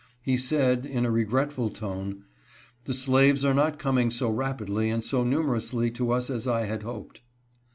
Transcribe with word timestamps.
He 0.23 0.35
said, 0.35 0.83
in 0.87 1.05
a 1.05 1.11
regretful 1.11 1.69
tone," 1.69 2.23
The 2.85 2.93
slaves 2.95 3.45
are 3.45 3.53
not 3.53 3.77
coming 3.77 4.09
so 4.09 4.31
rapidly 4.31 4.89
and 4.89 5.03
so 5.03 5.23
numerously 5.23 5.91
to 5.91 6.09
us 6.09 6.31
as 6.31 6.47
I 6.47 6.65
had 6.65 6.81
hoped." 6.81 7.21